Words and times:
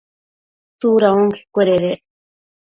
¿tsuda 0.79 1.07
onquecuededec? 1.19 1.99